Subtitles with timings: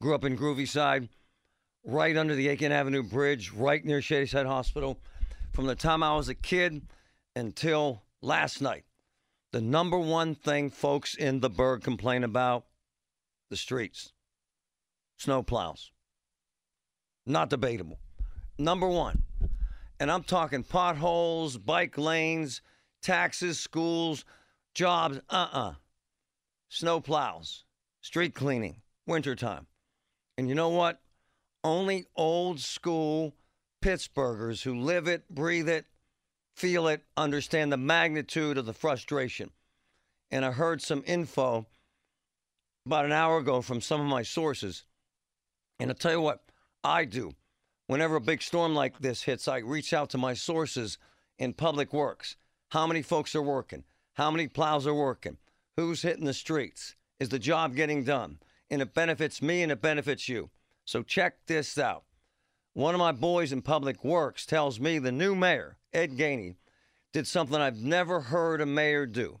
[0.00, 1.10] Grew up in Groovy Side,
[1.84, 4.98] right under the Aiken Avenue Bridge, right near Shadyside Hospital.
[5.52, 6.80] From the time I was a kid
[7.36, 8.84] until last night,
[9.52, 12.64] the number one thing folks in the Burgh complain about
[13.50, 14.12] the streets,
[15.18, 15.90] snow plows.
[17.26, 17.98] Not debatable.
[18.56, 19.22] Number one.
[19.98, 22.62] And I'm talking potholes, bike lanes,
[23.02, 24.24] taxes, schools,
[24.72, 25.18] jobs.
[25.28, 25.68] Uh uh-uh.
[25.70, 25.74] uh.
[26.70, 27.64] Snow plows,
[28.00, 29.66] street cleaning, wintertime.
[30.38, 31.00] And you know what?
[31.62, 33.34] Only old school
[33.82, 35.86] Pittsburghers who live it, breathe it,
[36.54, 39.50] feel it, understand the magnitude of the frustration.
[40.30, 41.66] And I heard some info
[42.86, 44.84] about an hour ago from some of my sources.
[45.78, 46.42] And I'll tell you what
[46.84, 47.34] I do.
[47.86, 50.98] Whenever a big storm like this hits, I reach out to my sources
[51.38, 52.36] in public works.
[52.68, 53.84] How many folks are working?
[54.14, 55.38] How many plows are working?
[55.76, 56.94] Who's hitting the streets?
[57.18, 58.38] Is the job getting done?
[58.70, 60.50] And it benefits me and it benefits you.
[60.84, 62.04] So check this out.
[62.72, 66.54] One of my boys in public works tells me the new mayor, Ed Gainey,
[67.12, 69.40] did something I've never heard a mayor do.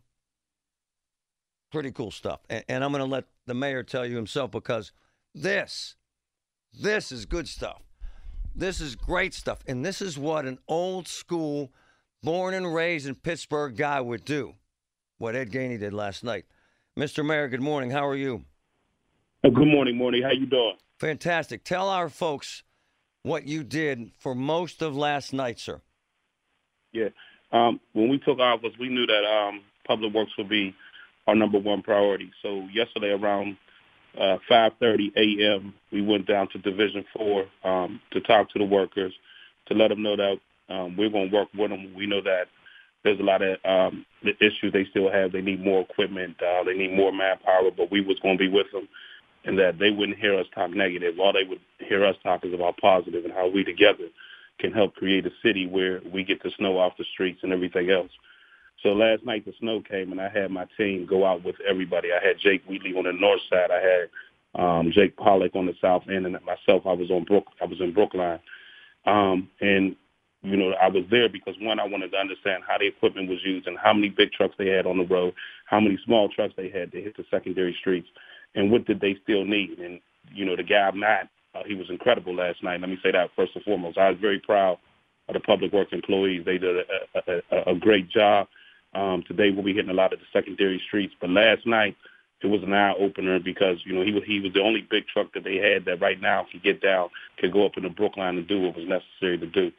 [1.70, 2.40] Pretty cool stuff.
[2.48, 4.92] And, and I'm going to let the mayor tell you himself because
[5.34, 5.94] this,
[6.72, 7.82] this is good stuff.
[8.54, 9.60] This is great stuff.
[9.68, 11.72] And this is what an old school,
[12.22, 14.54] born and raised in Pittsburgh guy would do.
[15.18, 16.46] What Ed Gainey did last night.
[16.98, 17.24] Mr.
[17.24, 17.90] Mayor, good morning.
[17.90, 18.44] How are you?
[19.42, 20.22] Uh, good morning, morning.
[20.22, 20.74] How you doing?
[20.98, 21.64] Fantastic.
[21.64, 22.62] Tell our folks
[23.22, 25.80] what you did for most of last night, sir.
[26.92, 27.08] Yeah.
[27.50, 30.74] Um, when we took office, we knew that um, public works would be
[31.26, 32.30] our number one priority.
[32.42, 33.56] So yesterday around
[34.18, 39.14] uh, 5:30 a.m., we went down to Division Four um, to talk to the workers,
[39.68, 40.36] to let them know that
[40.68, 41.94] um, we're going to work with them.
[41.96, 42.48] We know that
[43.04, 45.32] there's a lot of um, the issues they still have.
[45.32, 46.36] They need more equipment.
[46.42, 47.70] Uh, they need more manpower.
[47.74, 48.86] But we was going to be with them,
[49.44, 51.18] and that they wouldn't hear us talk negative.
[51.18, 54.08] All they would hear us talk is about positive and how we together
[54.58, 57.90] can help create a city where we get the snow off the streets and everything
[57.90, 58.10] else.
[58.82, 62.08] So last night the snow came and I had my team go out with everybody.
[62.12, 63.70] I had Jake Wheatley on the north side.
[63.70, 64.08] I had
[64.54, 67.46] um, Jake Pawlak on the south end, and myself I was on Brook.
[67.60, 68.40] I was in Brookline,
[69.06, 69.94] um, and
[70.42, 73.38] you know I was there because one I wanted to understand how the equipment was
[73.44, 75.34] used and how many big trucks they had on the road,
[75.66, 78.08] how many small trucks they had to hit the secondary streets,
[78.54, 79.78] and what did they still need.
[79.78, 80.00] And
[80.32, 82.80] you know the guy Matt, uh, he was incredible last night.
[82.80, 83.98] Let me say that first and foremost.
[83.98, 84.78] I was very proud
[85.28, 86.44] of the public works employees.
[86.44, 88.48] They did a, a, a great job.
[88.94, 91.96] Um, today we'll be hitting a lot of the secondary streets, but last night
[92.42, 95.06] it was an eye opener because you know he was he was the only big
[95.06, 97.08] truck that they had that right now could get down,
[97.38, 99.70] could go up into Brookline and do what was necessary to do.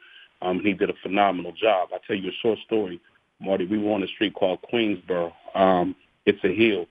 [0.41, 1.89] Um, he did a phenomenal job.
[1.93, 2.99] I tell you a short story,
[3.39, 3.65] Marty.
[3.65, 5.33] We were on a street called Queensboro.
[5.55, 5.95] Um,
[6.25, 6.85] it's a hill,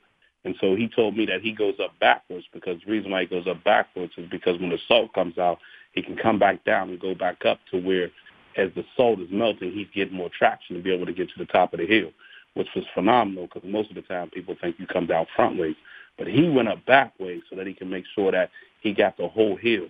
[0.44, 3.26] and so he told me that he goes up backwards because the reason why he
[3.26, 5.58] goes up backwards is because when the salt comes out,
[5.92, 8.10] he can come back down and go back up to where
[8.56, 11.38] as the salt is melting, he's getting more traction to be able to get to
[11.38, 12.10] the top of the hill,
[12.54, 15.76] which was phenomenal because most of the time people think you come down front ways.
[16.18, 18.50] But he went up back ways so that he can make sure that
[18.80, 19.86] he got the whole hill.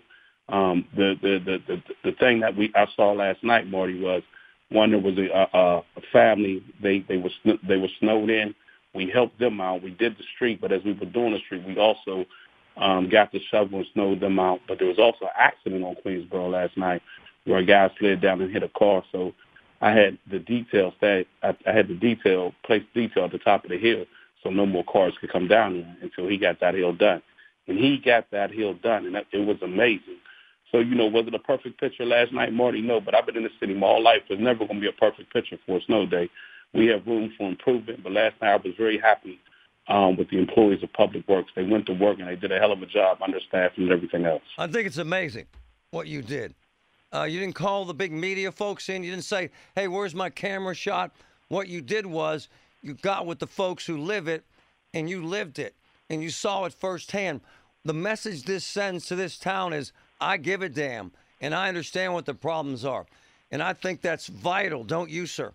[0.48, 4.22] Um, the, the, the, the, the thing that we I saw last night, Marty, was
[4.70, 7.30] one, there was a, a, a family, they, they, were,
[7.66, 8.54] they were snowed in.
[8.94, 9.82] We helped them out.
[9.82, 12.26] We did the street, but as we were doing the street, we also
[12.76, 14.60] um, got the shovel and snowed them out.
[14.66, 17.02] But there was also an accident on Queensboro last night
[17.44, 19.02] where a guy slid down and hit a car.
[19.12, 19.32] So
[19.80, 23.64] I had the details that I, I had the detail place detail at the top
[23.64, 24.04] of the hill,
[24.42, 27.22] so no more cars could come down until he got that hill done.
[27.68, 30.16] And he got that hill done, and that, it was amazing.
[30.72, 32.80] So you know, was it a perfect picture last night, Marty?
[32.80, 34.22] No, but I've been in the city my whole life.
[34.28, 36.28] There's never going to be a perfect picture for a snow day.
[36.72, 39.40] We have room for improvement, but last night I was very happy
[39.88, 41.50] um, with the employees of Public Works.
[41.56, 44.24] They went to work and they did a hell of a job understaffing and everything
[44.24, 44.42] else.
[44.56, 45.46] I think it's amazing
[45.90, 46.54] what you did.
[47.12, 49.02] Uh, you didn't call the big media folks in.
[49.02, 51.10] You didn't say, hey, where's my camera shot?
[51.48, 52.48] What you did was
[52.82, 54.44] you got with the folks who live it
[54.94, 55.74] and you lived it
[56.08, 57.40] and you saw it firsthand.
[57.84, 62.14] The message this sends to this town is I give a damn and I understand
[62.14, 63.06] what the problems are.
[63.50, 65.52] And I think that's vital, don't you, sir?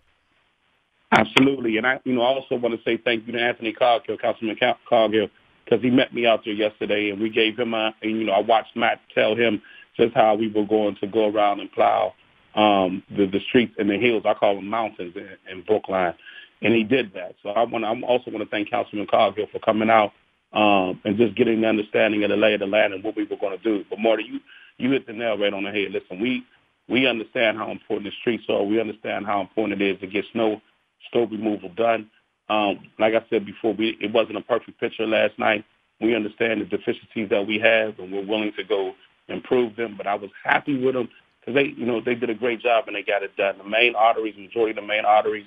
[1.12, 1.76] Absolutely.
[1.76, 4.58] And I, you know, I also want to say thank you to Anthony Coghill, Councilman
[4.88, 5.28] Coghill,
[5.64, 8.32] because he met me out there yesterday and we gave him a, and, you know,
[8.32, 9.62] I watched Matt tell him
[9.96, 12.12] just how we were going to go around and plow
[12.54, 14.24] um, the, the streets and the hills.
[14.26, 16.14] I call them mountains in, in Brookline.
[16.62, 17.34] And he did that.
[17.42, 17.84] So I want.
[17.84, 20.12] I also want to thank Councilman Coghill for coming out
[20.54, 23.24] um, and just getting the understanding of the lay of the land and what we
[23.24, 23.84] were going to do.
[23.90, 24.40] But Marty, you
[24.78, 25.92] you hit the nail right on the head.
[25.92, 26.44] Listen, we
[26.88, 28.62] we understand how important the streets are.
[28.62, 30.62] We understand how important it is to get snow
[31.10, 32.10] snow removal done.
[32.48, 35.64] Um, like I said before, we, it wasn't a perfect picture last night.
[36.00, 38.94] We understand the deficiencies that we have, and we're willing to go
[39.28, 39.94] improve them.
[39.96, 41.08] But I was happy with them
[41.40, 43.58] because they, you know, they did a great job and they got it done.
[43.58, 45.46] The main arteries, majority of the main arteries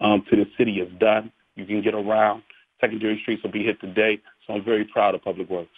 [0.00, 1.32] um, to the city is done.
[1.56, 2.42] You can get around.
[2.80, 4.20] Secondary streets will be hit today.
[4.46, 5.70] So I'm very proud of Public Works.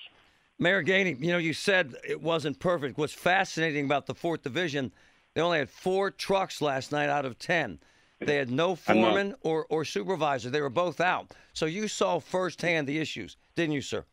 [0.59, 2.99] Mayor Gainey, you know, you said it wasn't perfect.
[2.99, 4.93] What's fascinating about the fourth division,
[5.35, 7.79] they only had four trucks last night out of ten.
[8.21, 10.51] They had no foreman or, or supervisor.
[10.51, 11.33] They were both out.
[11.55, 14.05] So you saw firsthand the issues, didn't you, sir?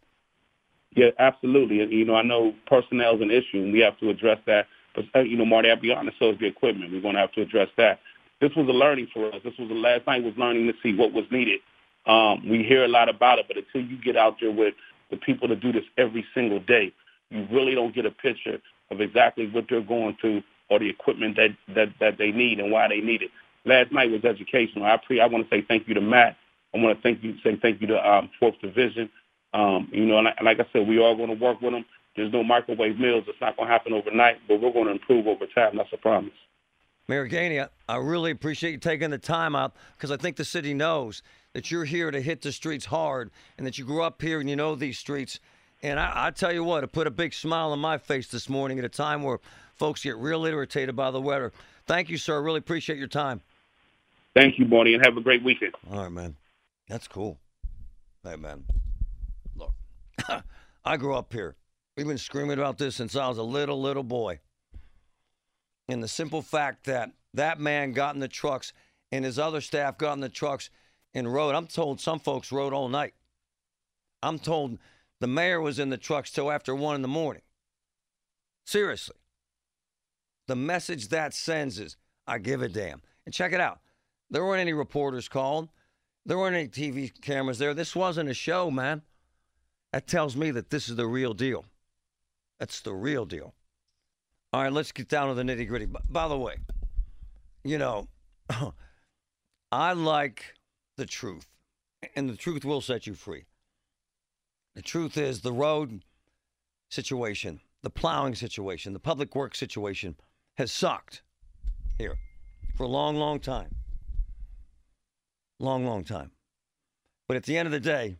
[0.95, 1.77] Yeah, absolutely.
[1.93, 4.67] You know, I know personnel is an issue, and we have to address that.
[4.95, 6.17] But uh, you know, Marty, I'll be honest.
[6.19, 6.91] So is the equipment.
[6.91, 7.99] We're going to have to address that.
[8.39, 9.41] This was a learning for us.
[9.43, 11.59] This was the last night was learning to see what was needed.
[12.05, 14.75] Um, we hear a lot about it, but until you get out there with
[15.11, 16.93] the people that do this every single day,
[17.29, 21.35] you really don't get a picture of exactly what they're going through or the equipment
[21.35, 23.31] that that that they need and why they need it
[23.67, 24.85] last night was educational.
[24.85, 26.37] I pre I want to say thank you to Matt.
[26.73, 29.09] I want to thank you say thank you to um, Fourth Division.
[29.53, 31.85] Um, you know, and, like I said, we are going to work with them.
[32.15, 33.25] There's no microwave meals.
[33.27, 35.77] It's not going to happen overnight, but we're going to improve over time.
[35.77, 36.33] That's a promise.
[37.07, 40.73] Mayor Gainey, I really appreciate you taking the time out because I think the city
[40.73, 41.21] knows
[41.53, 44.49] that you're here to hit the streets hard and that you grew up here and
[44.49, 45.39] you know these streets.
[45.81, 48.49] And I, I tell you what, it put a big smile on my face this
[48.49, 49.39] morning at a time where
[49.75, 51.53] folks get real irritated by the weather.
[51.85, 52.35] Thank you, sir.
[52.35, 53.41] I really appreciate your time.
[54.37, 55.73] Thank you, Bonnie, and have a great weekend.
[55.91, 56.35] All right, man.
[56.87, 57.39] That's cool.
[58.23, 58.65] Hey, man.
[59.55, 59.73] Look,
[60.85, 61.55] I grew up here.
[61.95, 64.41] We've been screaming about this since I was a little, little boy.
[65.89, 68.73] And the simple fact that that man got in the trucks
[69.11, 70.69] and his other staff got in the trucks
[71.15, 71.55] and rode.
[71.55, 73.15] I'm told some folks rode all night.
[74.21, 74.77] I'm told
[75.19, 77.41] the mayor was in the trucks till after one in the morning.
[78.67, 79.15] Seriously.
[80.45, 81.97] The message that sends is
[82.27, 83.01] I give a damn.
[83.25, 83.79] And check it out.
[84.29, 85.69] There weren't any reporters called.
[86.25, 87.73] There weren't any TV cameras there.
[87.73, 89.01] This wasn't a show, man.
[89.93, 91.65] That tells me that this is the real deal.
[92.59, 93.53] That's the real deal.
[94.53, 95.87] All right, let's get down to the nitty gritty.
[96.09, 96.57] By the way,
[97.63, 98.07] you know,
[99.71, 100.55] I like
[100.97, 101.47] the truth,
[102.15, 103.45] and the truth will set you free.
[104.75, 106.03] The truth is the road
[106.89, 110.15] situation, the plowing situation, the public works situation
[110.57, 111.21] has sucked
[111.97, 112.17] here
[112.75, 113.75] for a long, long time.
[115.59, 116.31] Long, long time.
[117.27, 118.17] But at the end of the day,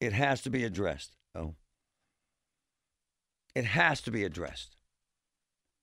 [0.00, 1.16] it has to be addressed.
[1.34, 1.54] Oh.
[3.54, 4.76] It has to be addressed.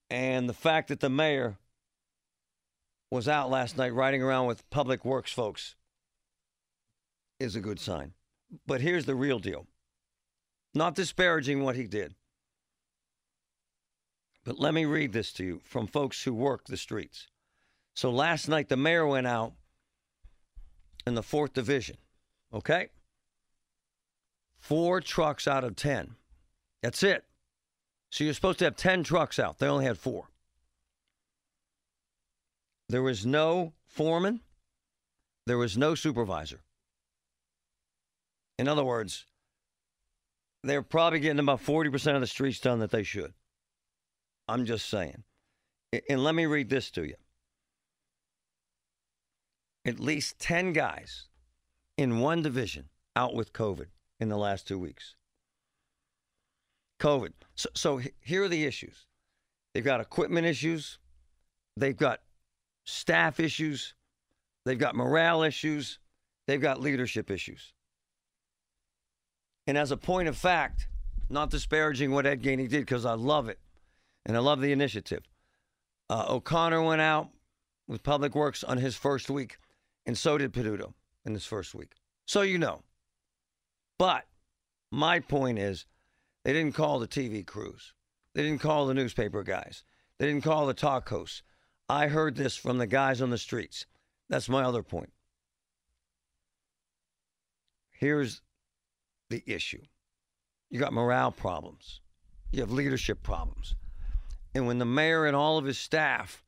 [0.09, 1.57] And the fact that the mayor
[3.09, 5.75] was out last night riding around with public works folks
[7.39, 8.13] is a good sign.
[8.67, 9.67] But here's the real deal
[10.75, 12.15] not disparaging what he did.
[14.43, 17.27] But let me read this to you from folks who work the streets.
[17.93, 19.53] So last night, the mayor went out
[21.05, 21.97] in the fourth division.
[22.53, 22.89] Okay?
[24.59, 26.15] Four trucks out of 10.
[26.81, 27.25] That's it.
[28.11, 29.59] So you're supposed to have 10 trucks out.
[29.59, 30.29] They only had four.
[32.89, 34.41] There was no foreman,
[35.47, 36.61] there was no supervisor.
[38.59, 39.25] In other words,
[40.63, 43.33] they're probably getting about 40% of the streets done that they should.
[44.47, 45.23] I'm just saying.
[46.09, 47.15] And let me read this to you
[49.85, 51.27] at least 10 guys
[51.97, 53.87] in one division out with COVID
[54.19, 55.15] in the last two weeks.
[56.99, 57.33] COVID.
[57.55, 59.05] So, so here are the issues
[59.73, 60.99] they've got equipment issues,
[61.75, 62.21] they've got
[62.85, 63.95] staff issues,
[64.65, 65.99] they've got morale issues,
[66.47, 67.73] they've got leadership issues.
[69.65, 70.87] And as a point of fact,
[71.29, 73.59] not disparaging what Ed Gainey did because I love it
[74.25, 75.23] and I love the initiative.
[76.09, 77.29] Uh, O'Connor went out
[77.87, 79.57] with Public Works on his first week
[80.05, 80.93] and so did Peduto
[81.25, 81.93] in this first week.
[82.25, 82.83] So you know.
[83.97, 84.25] But
[84.91, 85.85] my point is,
[86.43, 87.93] they didn't call the TV crews.
[88.33, 89.83] They didn't call the newspaper guys.
[90.19, 91.43] They didn't call the talk hosts.
[91.87, 93.85] I heard this from the guys on the streets.
[94.29, 95.11] That's my other point.
[97.91, 98.41] Here's
[99.29, 99.81] the issue
[100.69, 102.01] you got morale problems,
[102.51, 103.75] you have leadership problems.
[104.55, 106.43] And when the mayor and all of his staff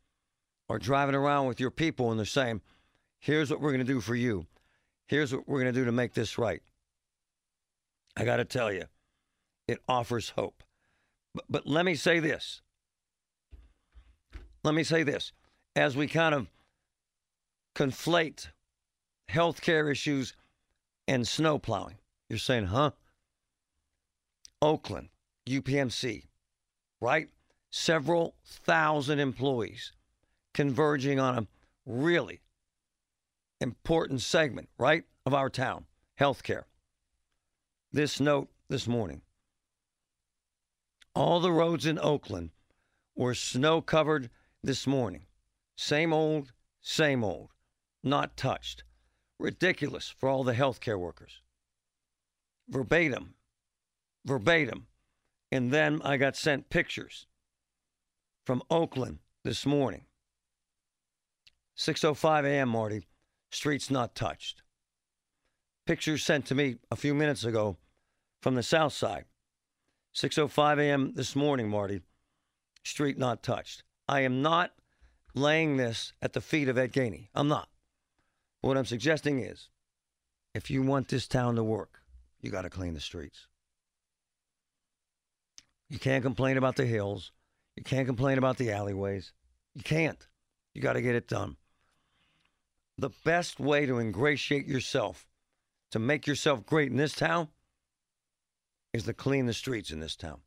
[0.70, 2.62] are driving around with your people and they're saying,
[3.26, 4.46] here's what we're going to do for you,
[5.08, 6.62] here's what we're going to do to make this right,
[8.16, 8.84] I got to tell you,
[9.68, 10.62] it offers hope.
[11.34, 12.62] But, but let me say this.
[14.64, 15.32] Let me say this.
[15.76, 16.48] As we kind of
[17.76, 18.50] conflate
[19.30, 20.36] healthcare issues
[21.08, 21.98] and snow plowing,
[22.30, 22.92] you're saying, huh?
[24.62, 25.10] Oakland,
[25.50, 26.26] UPMC,
[27.02, 27.28] right?
[27.72, 29.94] Several thousand employees
[30.54, 31.48] converging on a
[31.88, 32.40] really
[33.60, 35.86] important segment, right, of our town
[36.20, 36.64] healthcare.
[37.92, 39.22] This note this morning
[41.16, 42.50] all the roads in Oakland
[43.16, 44.30] were snow covered
[44.62, 45.26] this morning.
[45.78, 47.52] Same old, same old,
[48.04, 48.84] not touched.
[49.40, 51.42] Ridiculous for all the healthcare workers.
[52.68, 53.36] Verbatim,
[54.26, 54.88] verbatim.
[55.52, 57.28] And then I got sent pictures
[58.46, 60.06] from Oakland this morning.
[61.78, 62.70] 6:05 a.m.
[62.70, 63.08] Marty,
[63.56, 64.62] streets not touched.
[65.86, 67.78] Pictures sent to me a few minutes ago
[68.42, 69.26] from the south side.
[70.14, 71.14] 6:05 a.m.
[71.16, 72.02] this morning, Marty.
[72.84, 73.84] Street not touched.
[74.08, 74.74] I am not
[75.34, 77.30] laying this at the feet of Ed Gainey.
[77.34, 77.70] I'm not.
[78.62, 79.70] What I'm suggesting is,
[80.54, 82.02] if you want this town to work,
[82.42, 83.48] you got to clean the streets.
[85.90, 87.32] You can't complain about the hills.
[87.76, 89.34] You can't complain about the alleyways.
[89.74, 90.28] You can't.
[90.74, 91.58] You got to get it done.
[92.98, 95.28] The best way to ingratiate yourself,
[95.92, 97.50] to make yourself great in this town,
[98.94, 100.40] is to clean the streets in this town.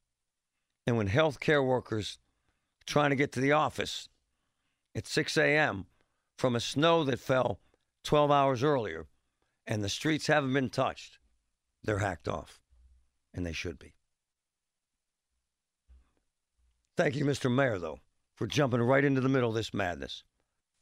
[0.87, 2.19] And when healthcare workers
[2.87, 4.09] trying to get to the office
[4.95, 5.85] at 6 a.m.
[6.39, 7.61] from a snow that fell
[8.05, 9.07] 12 hours earlier
[9.67, 11.19] and the streets haven't been touched,
[11.85, 12.61] they're hacked off.
[13.35, 13.93] And they should be.
[16.97, 17.55] Thank you, Mr.
[17.55, 18.01] Mayor, though,
[18.35, 20.25] for jumping right into the middle of this madness.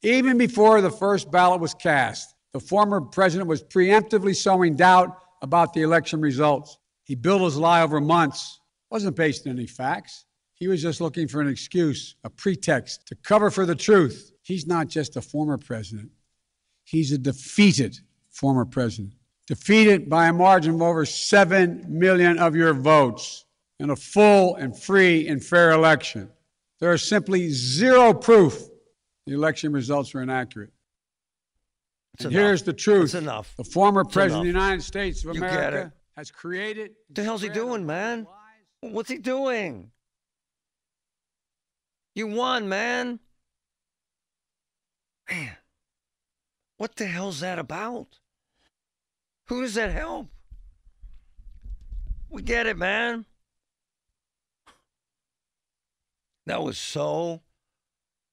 [0.03, 5.73] Even before the first ballot was cast, the former president was preemptively sowing doubt about
[5.73, 6.77] the election results.
[7.03, 10.25] He built his lie over months, wasn't based on any facts.
[10.53, 14.31] He was just looking for an excuse, a pretext to cover for the truth.
[14.41, 16.11] He's not just a former president,
[16.83, 17.97] he's a defeated
[18.29, 19.13] former president.
[19.47, 23.45] Defeated by a margin of over 7 million of your votes
[23.79, 26.29] in a full and free and fair election.
[26.79, 28.67] There is simply zero proof
[29.27, 30.71] the election results are inaccurate.
[32.19, 33.13] and here's the truth.
[33.13, 33.53] Enough.
[33.57, 34.55] The former president enough.
[34.55, 36.91] of the United States of You America has created.
[37.07, 38.25] What the hell's he doing, man?
[38.79, 39.91] What's he doing?
[42.15, 43.19] You won, man.
[45.29, 45.57] Man,
[46.77, 48.07] what the hell's that about?
[49.47, 50.29] Who does that help?
[52.29, 53.25] We get it, man.
[56.45, 57.41] That was so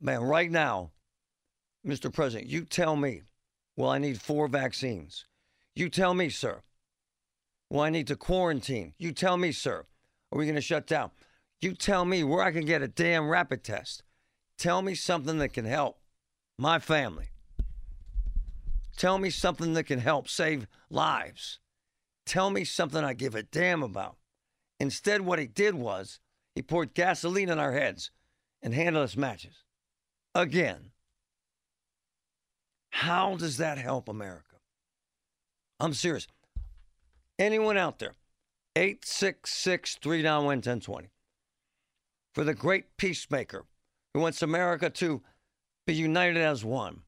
[0.00, 0.92] Man, right now,
[1.86, 2.12] Mr.
[2.12, 3.22] President, you tell me,
[3.76, 5.26] well, I need four vaccines.
[5.74, 6.62] You tell me, sir.
[7.70, 8.94] Well, I need to quarantine.
[8.98, 9.86] You tell me, sir.
[10.30, 11.10] Are we going to shut down?
[11.60, 14.02] You tell me where I can get a damn rapid test.
[14.56, 15.98] Tell me something that can help
[16.58, 17.30] my family.
[18.96, 21.60] Tell me something that can help save lives.
[22.26, 24.16] Tell me something I give a damn about.
[24.80, 26.20] Instead, what he did was
[26.54, 28.10] he poured gasoline on our heads
[28.60, 29.64] and handed us matches.
[30.34, 30.90] Again.
[32.90, 34.56] How does that help America?
[35.80, 36.26] I'm serious.
[37.38, 38.14] Anyone out there?
[38.76, 41.08] 866 391 1020.
[42.34, 43.64] For the great peacemaker
[44.14, 45.22] who wants America to
[45.86, 47.02] be united as one.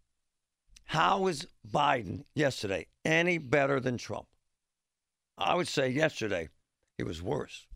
[0.84, 4.26] How is Biden yesterday any better than Trump?
[5.38, 6.48] I would say yesterday
[6.98, 7.66] he was worse.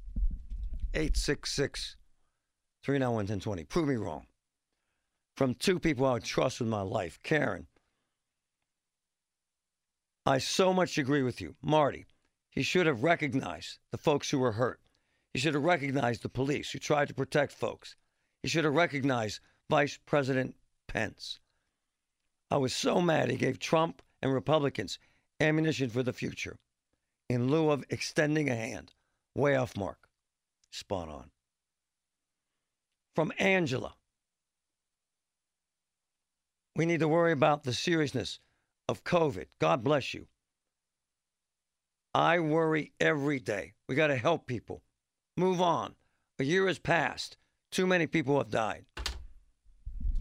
[0.94, 1.96] 866
[2.82, 3.64] 391 1020.
[3.64, 4.26] Prove me wrong.
[5.36, 7.66] From two people I would trust with my life Karen.
[10.26, 11.56] I so much agree with you.
[11.60, 12.06] Marty,
[12.50, 14.80] he should have recognized the folks who were hurt.
[15.32, 17.96] He should have recognized the police who tried to protect folks.
[18.42, 20.54] He should have recognized Vice President
[20.86, 21.40] Pence.
[22.50, 24.98] I was so mad he gave Trump and Republicans
[25.40, 26.58] ammunition for the future
[27.28, 28.92] in lieu of extending a hand.
[29.34, 30.08] Way off mark.
[30.70, 31.30] Spot on.
[33.16, 33.96] From Angela.
[36.76, 38.40] We need to worry about the seriousness
[38.88, 39.46] of COVID.
[39.60, 40.26] God bless you.
[42.12, 43.74] I worry every day.
[43.88, 44.82] We got to help people.
[45.36, 45.94] Move on.
[46.40, 47.36] A year has passed.
[47.70, 48.86] Too many people have died.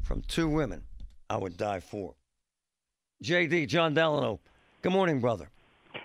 [0.04, 0.84] From two women,
[1.30, 2.16] I would die for.
[3.24, 4.40] JD, Jon Delano.
[4.82, 5.50] Good morning, brother.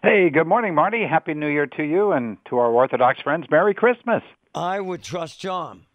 [0.02, 1.04] Hey, good morning, Marty.
[1.06, 3.46] Happy New Year to you and to our Orthodox friends.
[3.50, 4.22] Merry Christmas.
[4.54, 5.86] I would trust John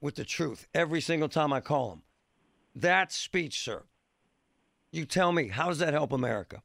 [0.00, 2.02] with the truth every single time I call him.
[2.80, 3.82] That speech, sir.
[4.92, 6.62] You tell me, how does that help America?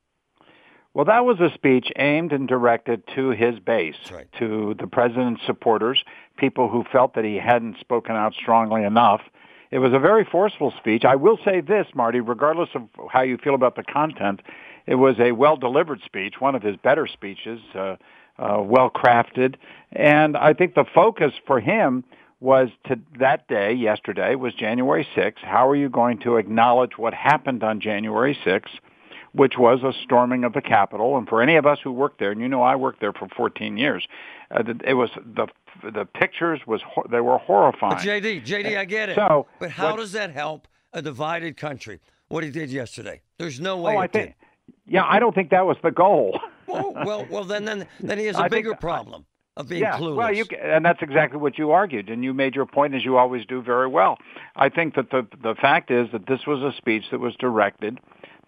[0.94, 4.28] Well, that was a speech aimed and directed to his base, right.
[4.38, 6.04] to the president's supporters,
[6.38, 9.22] people who felt that he hadn't spoken out strongly enough.
[9.72, 11.04] It was a very forceful speech.
[11.04, 14.42] I will say this, Marty, regardless of how you feel about the content,
[14.86, 17.96] it was a well-delivered speech, one of his better speeches, uh,
[18.38, 19.56] uh, well crafted.
[19.92, 22.04] And I think the focus for him
[22.44, 25.38] was to that day, yesterday, was January 6th.
[25.42, 28.68] How are you going to acknowledge what happened on January 6th,
[29.32, 31.18] which was a storming of the Capitol?
[31.18, 33.30] And for any of us who worked there, and you know I worked there for
[33.30, 34.06] 14 years,
[34.52, 35.48] uh, it was the
[35.84, 37.96] the pictures was they were horrifying.
[37.96, 39.16] But JD, JD, I get it.
[39.16, 42.00] So, but how what, does that help a divided country?
[42.28, 43.22] What he did yesterday?
[43.40, 43.96] There's no way.
[43.96, 44.26] Oh, I think.
[44.28, 44.36] did.
[44.86, 46.40] Yeah, I don't think that was the goal.
[46.68, 49.26] well, well, well, then, then, then he has a I bigger think- problem
[49.56, 50.16] of being yeah, clueless.
[50.16, 53.18] well, you and that's exactly what you argued, and you made your point as you
[53.18, 54.18] always do very well.
[54.56, 58.00] I think that the the fact is that this was a speech that was directed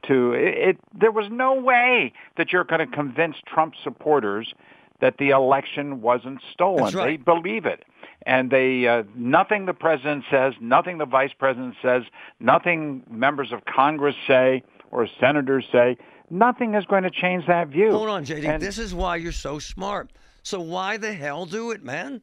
[0.07, 0.69] to it.
[0.69, 4.53] it there was no way that you're going to convince Trump supporters
[5.01, 6.93] that the election wasn't stolen.
[6.93, 7.05] Right.
[7.05, 7.83] They believe it.
[8.25, 12.03] And they uh, nothing the president says, nothing the vice president says,
[12.39, 15.97] nothing members of Congress say or senators say,
[16.31, 17.91] nothing is going to change that view.
[17.91, 18.47] Hold on, JD.
[18.47, 20.09] And- this is why you're so smart.
[20.45, 22.21] So why the hell do it, man?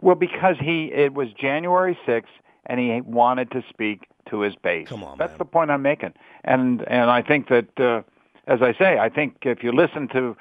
[0.00, 2.24] Well, because he it was January 6th
[2.66, 4.88] and he wanted to speak to his base.
[4.88, 5.38] Come on, That's man.
[5.38, 6.14] the point I'm making.
[6.44, 8.02] And and I think that uh,
[8.46, 10.36] as I say, I think if you listen to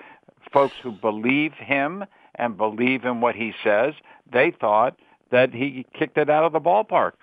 [0.53, 3.95] folks who believe him and believe in what he says,
[4.31, 4.99] they thought
[5.31, 7.13] that he kicked it out of the ballpark.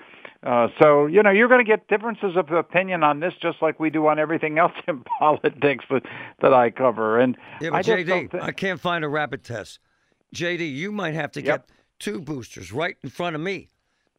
[0.46, 3.80] Uh, so you know you're going to get differences of opinion on this, just like
[3.80, 6.02] we do on everything else in politics that
[6.40, 7.18] that I cover.
[7.18, 9.80] And Yeah, I JD, thi- I can't find a rapid test.
[10.34, 11.66] JD, you might have to Yep.
[11.66, 13.70] get two boosters right in front of me.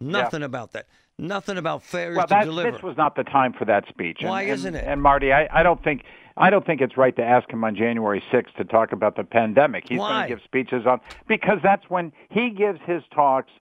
[0.01, 0.87] Nothing about that.
[1.17, 2.71] Nothing about failures well, to deliver.
[2.71, 4.17] this was not the time for that speech.
[4.21, 4.83] And- Why and- isn't it?
[4.85, 6.03] And Marty, I, I don't think
[6.35, 9.23] I don't think it's right to ask him on January 6th to talk about the
[9.25, 9.85] pandemic.
[9.89, 10.09] He's Why?
[10.09, 13.51] going to give speeches on because that's when he gives his talks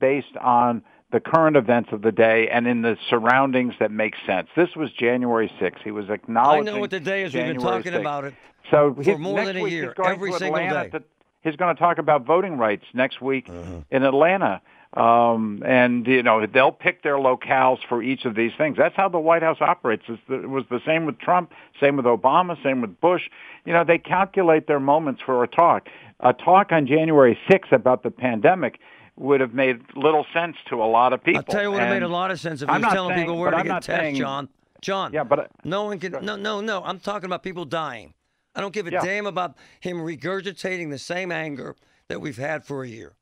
[0.00, 4.48] based on the current events of the day and in the surroundings that make sense.
[4.56, 5.82] This was January 6th.
[5.82, 6.68] He was acknowledging.
[6.68, 7.32] I know what the day is.
[7.34, 8.00] We've been talking 6th.
[8.00, 8.34] about it.
[8.70, 10.88] So for more next than a week year, he's going every to single day.
[10.90, 11.02] to-
[11.42, 13.80] he's going to talk about voting rights next week Uh-huh.
[13.90, 14.60] in Atlanta.
[14.94, 18.78] Um, and you know they'll pick their locales for each of these things.
[18.78, 20.02] That's how the White House operates.
[20.08, 23.20] It's the, it was the same with Trump, same with Obama, same with Bush.
[23.66, 25.88] You know they calculate their moments for a talk.
[26.20, 28.78] A talk on January 6th about the pandemic
[29.18, 31.38] would have made little sense to a lot of people.
[31.46, 33.10] I'll tell you what And made a lot of sense if he I'm was telling
[33.16, 34.48] saying- people where to I'm get tests, saying- Jon.
[34.80, 35.12] Jon.
[35.12, 36.12] Yeah, but no one can.
[36.24, 36.82] No, no, no.
[36.84, 38.14] I'm talking about people dying.
[38.54, 39.00] I don't give a Yeah.
[39.04, 41.74] damn about him regurgitating the same anger
[42.08, 43.14] that we've had for a year.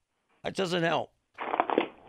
[0.45, 1.11] That doesn't help.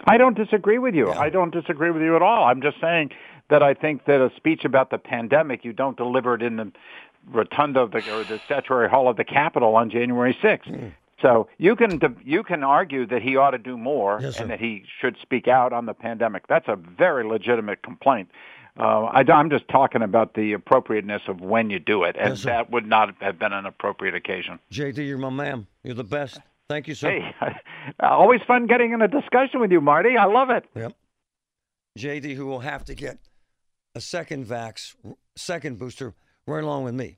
[0.05, 1.11] I don't disagree with you.
[1.11, 2.45] I don't disagree with you at all.
[2.45, 3.11] I'm just saying
[3.49, 6.71] that I think that a speech about the pandemic, you don't deliver it in the
[7.29, 10.67] rotunda of the, or the statuary hall of the Capitol on January 6th.
[10.69, 10.91] Mm.
[11.21, 14.59] So you can you can argue that he ought to do more Yes, and that
[14.59, 16.47] he should speak out on the pandemic.
[16.47, 18.29] That's a very legitimate complaint.
[18.79, 22.43] Uh, I, I'm just talking about the appropriateness of when you do it, and Yes,
[22.43, 24.59] that would not have been an appropriate occasion.
[24.71, 25.65] JD, you're my man.
[25.83, 26.39] You're the best.
[26.69, 27.09] Thank you, sir.
[27.09, 27.55] Hey,
[27.99, 30.15] always fun getting in a discussion with you, Marty.
[30.17, 30.65] I love it.
[30.75, 30.93] Yep.
[31.97, 33.17] JD, who will have to get
[33.95, 34.95] a second vax,
[35.35, 36.13] second booster,
[36.45, 37.17] right along with me.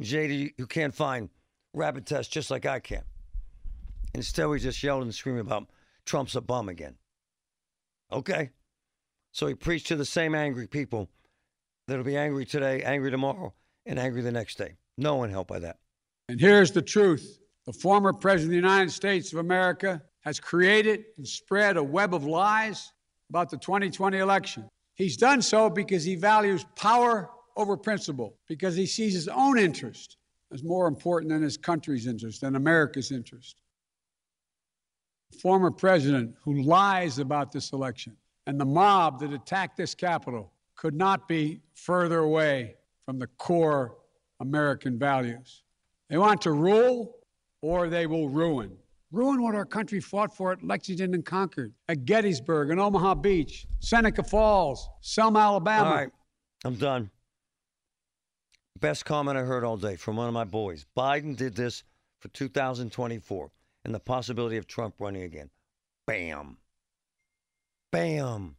[0.00, 1.30] JD, who can't find
[1.76, 3.02] rapid tests just like I can.
[4.14, 5.68] Instead, we just yelled and screamed about
[6.06, 6.96] Trump's a bum again.
[8.10, 8.50] Okay.
[9.32, 11.10] So he preached to the same angry people
[11.86, 13.52] that'll be angry today, angry tomorrow,
[13.84, 14.76] and angry the next day.
[14.96, 15.76] No one helped by that.
[16.28, 21.04] And here's the truth the former President of the United States of America has created
[21.18, 22.92] and spread a web of lies
[23.28, 24.68] about the 2020 election.
[24.94, 30.16] He's done so because he values power over principle, because he sees his own interest
[30.52, 33.62] as more important than his country's interest, than America's interest.
[35.40, 40.94] Former president who lies about this election and the mob that attacked this Capitol could
[40.94, 43.96] not be further away from the core
[44.40, 45.62] American values.
[46.08, 47.16] They want to rule
[47.62, 48.76] or they will ruin.
[49.10, 53.66] Ruin what our country fought for at Lexington and Concord, at Gettysburg and Omaha Beach,
[53.80, 55.88] Seneca Falls, Selma, Alabama.
[55.88, 56.10] All right,
[56.64, 57.10] I'm done.
[58.80, 60.84] Best comment I heard all day from one of my boys.
[60.96, 61.82] Biden did this
[62.18, 63.50] for 2024
[63.84, 65.48] and the possibility of Trump running again.
[66.06, 66.58] Bam.
[67.90, 68.56] Bam.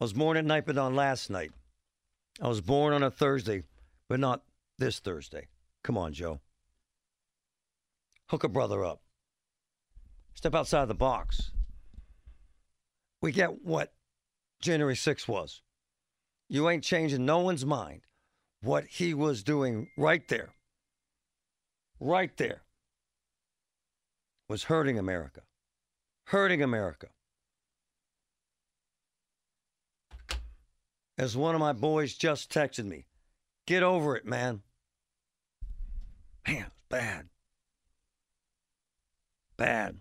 [0.00, 1.50] I was born at night, but on last night.
[2.40, 3.64] I was born on a Thursday,
[4.08, 4.44] but not
[4.78, 5.48] this Thursday.
[5.82, 6.40] Come on, Joe.
[8.28, 9.00] Hook a brother up.
[10.34, 11.50] Step outside the box.
[13.20, 13.92] We get what
[14.60, 15.62] January 6th was.
[16.48, 18.02] You ain't changing no one's mind
[18.62, 20.50] what he was doing right there.
[22.00, 22.62] Right there
[24.48, 25.42] was hurting America.
[26.26, 27.08] Hurting America.
[31.18, 33.04] As one of my boys just texted me,
[33.66, 34.62] get over it, man.
[36.46, 37.28] Man, it's bad.
[39.56, 39.96] Bad.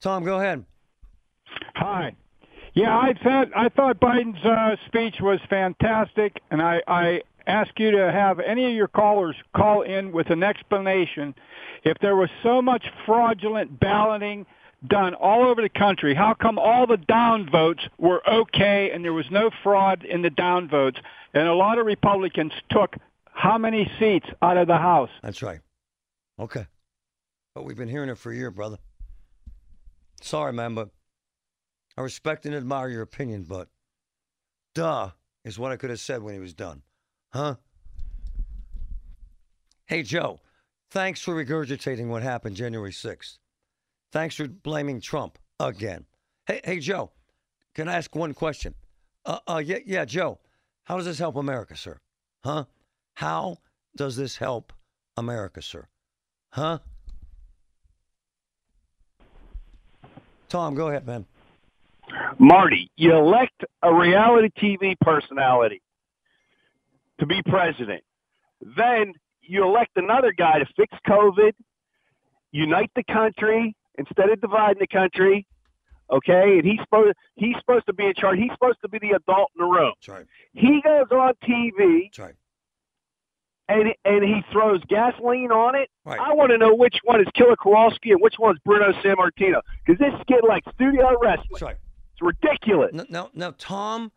[0.00, 0.64] Tom, go ahead.
[1.76, 2.14] Hi.
[2.74, 7.90] Yeah, I thought I thought Biden's uh, speech was fantastic, and I, I ask you
[7.90, 11.34] to have any of your callers call in with an explanation.
[11.84, 14.46] If there was so much fraudulent balloting
[14.86, 19.12] done all over the country, how come all the down votes were okay and there
[19.12, 20.98] was no fraud in the down votes?
[21.34, 22.96] And a lot of Republicans took
[23.32, 25.10] how many seats out of the House?
[25.22, 25.60] That's right.
[26.38, 26.66] Okay.
[27.54, 28.78] But we've been hearing it for a year, brother.
[30.20, 30.90] Sorry, man, but
[31.96, 33.68] I respect and admire your opinion, but
[34.74, 35.10] duh
[35.44, 36.82] is what I could have said when he was done.
[37.32, 37.56] Huh?
[39.86, 40.40] Hey, Joe,
[40.90, 43.38] thanks for regurgitating what happened January 6th.
[44.12, 46.06] Thanks for blaming Trump again.
[46.46, 47.10] Hey, hey, Joe,
[47.74, 48.74] can I ask one question?
[49.24, 50.38] Uh, uh, yeah, yeah, Joe,
[50.84, 51.98] how does this help America, sir?
[52.44, 52.64] Huh?
[53.14, 53.58] How
[53.96, 54.72] does this help
[55.16, 55.86] America, sir?
[56.50, 56.78] Huh?
[60.48, 61.24] Tom, go ahead, man.
[62.38, 65.82] Marty, you elect a reality TV personality
[67.20, 68.02] to be president.
[68.76, 71.52] Then you elect another guy to fix COVID,
[72.52, 75.46] unite the country instead of dividing the country.
[76.10, 78.38] Okay, and he's supposed he's supposed to be in charge.
[78.38, 79.92] He's supposed to be the adult in the room.
[80.00, 80.26] That's right.
[80.52, 82.10] He goes on TV.
[82.10, 82.34] That's right.
[83.68, 85.88] And, and he throws gasoline on it.
[86.04, 86.20] Right.
[86.20, 89.60] I want to know which one is Killer Kowalski and which one is Bruno Sammartino
[89.86, 91.46] because this skid like studio wrestling.
[92.22, 92.52] That's right.
[92.52, 92.90] It's ridiculous.
[92.92, 94.12] Now, now, now, Tom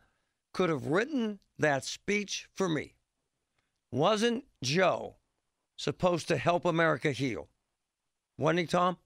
[0.53, 2.95] could have written that speech for me.
[3.91, 5.15] Wasn't Joe
[5.77, 7.49] supposed to help America heal?
[8.37, 8.97] Wasn't he, Tom?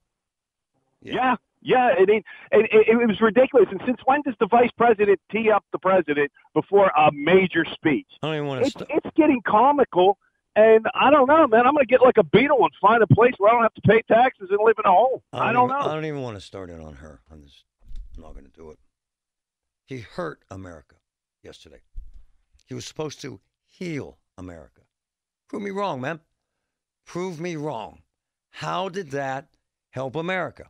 [1.01, 1.89] Yeah, yeah.
[1.97, 3.67] It, it, it, it was ridiculous.
[3.71, 8.07] And since when does the vice president tee up the president before a major speech?
[8.21, 8.67] I don't even want to.
[8.67, 10.17] It's, St- it's getting comical.
[10.55, 11.67] And I don't know, man.
[11.67, 13.73] I'm going to get like a beetle and find a place where I don't have
[13.75, 15.21] to pay taxes and live in a home.
[15.31, 15.85] I don't, even, know.
[15.85, 17.21] I don't even want to start it on her.
[17.31, 17.63] I'm just
[18.17, 18.79] I'm not going to do it.
[19.89, 20.97] He hurt America
[21.41, 21.81] yesterday.
[22.67, 24.81] He was supposed to heal America.
[25.47, 26.19] Prove me wrong, man.
[27.07, 28.03] Prove me wrong.
[28.51, 29.47] How did that
[29.89, 30.69] help America?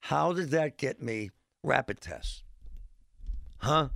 [0.00, 1.30] How did that get me
[1.62, 2.42] rapid tests?
[3.58, 3.90] Huh?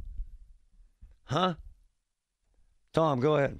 [1.25, 1.55] Huh?
[2.93, 3.59] Tom, go ahead.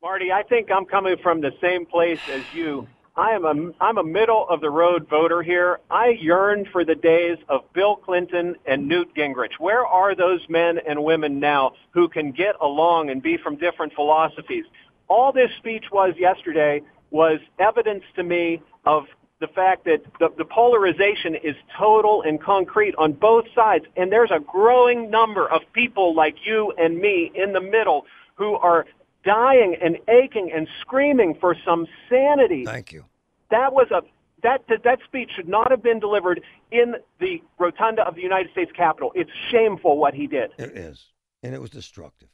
[0.00, 2.86] Marty, I think I'm coming from the same place as you.
[3.16, 5.80] I am a I'm a middle of the road voter here.
[5.90, 9.58] I yearn for the days of Bill Clinton and Newt Gingrich.
[9.58, 13.94] Where are those men and women now who can get along and be from different
[13.94, 14.64] philosophies?
[15.08, 19.04] All this speech was yesterday was evidence to me of
[19.40, 24.30] the fact that the, the polarization is total and concrete on both sides, and there's
[24.30, 28.84] a growing number of people like you and me in the middle who are
[29.26, 32.64] dying and aching and screaming for some sanity.
[32.64, 33.04] Thank you.
[33.50, 34.00] That was a
[34.42, 38.50] that, that that speech should not have been delivered in the rotunda of the United
[38.52, 39.10] States Capitol.
[39.14, 40.52] It's shameful what he did.
[40.56, 41.06] It is,
[41.42, 42.28] and it was destructive.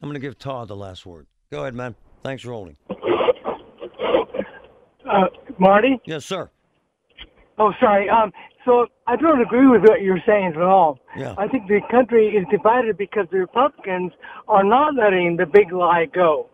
[0.00, 1.26] I'm going to give Todd the last word.
[1.50, 1.94] Go ahead, man.
[2.22, 2.76] Thanks for holding.
[5.10, 5.26] Uh,
[5.58, 6.00] Marty?
[6.04, 6.50] Yes, sir.
[7.58, 8.08] Oh, sorry.
[8.08, 8.32] Um,
[8.64, 10.98] so I don't agree with what you're saying at all.
[11.16, 11.34] Yeah.
[11.38, 14.12] I think the country is divided because the Republicans
[14.48, 16.50] are not letting the big lie go.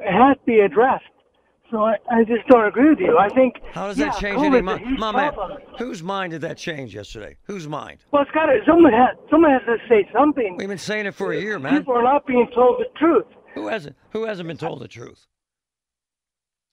[0.00, 1.04] It has to be addressed.
[1.70, 3.18] So I, I just don't agree with you.
[3.18, 3.54] I think.
[3.72, 4.98] How does yeah, that change any mind?
[4.98, 5.32] man,
[5.78, 7.36] whose mind did that change yesterday?
[7.44, 7.98] Whose mind?
[8.12, 8.58] Well, it's got to.
[8.66, 9.16] Someone has.
[9.30, 10.56] Someone has to say something.
[10.58, 11.78] We've been saying it for a year, man.
[11.78, 13.24] People are not being told the truth.
[13.54, 13.96] Who hasn't?
[14.10, 15.26] Who hasn't been told the truth?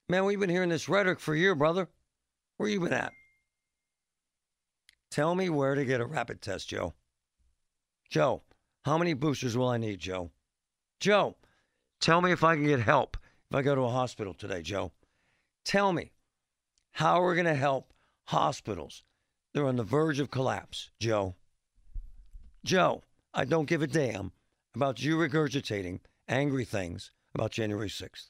[0.09, 1.87] Man, we've been hearing this rhetoric for a year, brother.
[2.57, 3.13] Where you been at?
[5.11, 6.93] Tell me where to get a rapid test, Joe.
[8.09, 8.43] Joe,
[8.85, 10.31] how many boosters will I need, Joe?
[11.01, 11.35] Joe,
[11.99, 13.17] tell me if I can get help
[13.49, 14.93] if I go to a hospital today, Joe.
[15.65, 16.13] Tell me
[16.93, 17.93] how we're going to help
[18.25, 19.03] hospitals.
[19.53, 21.35] They're on the verge of collapse, Joe.
[22.63, 24.31] Joe, I don't give a damn
[24.73, 28.29] about you regurgitating angry things about January 6th.